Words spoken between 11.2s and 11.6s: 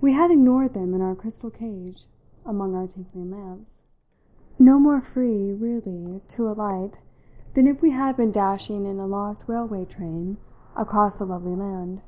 a lovely